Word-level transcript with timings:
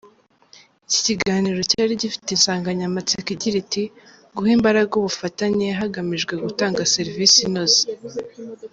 Iki 0.87 0.99
kiganiro 1.07 1.59
cyari 1.71 1.93
gifite 2.01 2.29
insanganyamatsiko 2.33 3.29
igira 3.35 3.57
iti:”Guha 3.63 4.51
imbaraga 4.57 4.91
ubufatanye 4.99 5.67
hagamijwe 5.79 6.33
gutanga 6.45 6.89
serivisi 6.95 7.37
inoze”. 7.47 7.81